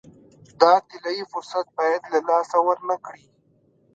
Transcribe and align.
دا 0.61 0.73
طلایي 0.89 1.23
فرصت 1.31 1.65
باید 1.77 2.01
له 2.11 2.19
لاسه 2.27 2.57
ورنه 2.67 2.95
کړي. 3.05 3.25